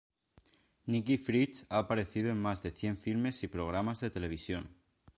[0.87, 4.67] Nikki Fritz ha aparecido en más de cien filmes y programas de televisión.